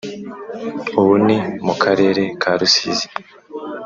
ubu 0.99 1.13
ni 1.25 1.37
mu 1.65 1.73
karere 1.81 2.23
ka 2.41 2.51
rusizi 2.59 3.07